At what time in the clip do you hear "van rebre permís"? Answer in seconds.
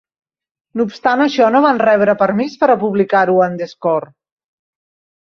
1.67-2.57